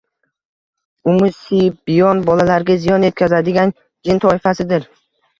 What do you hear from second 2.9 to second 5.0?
yetkazadigan jin toifasidir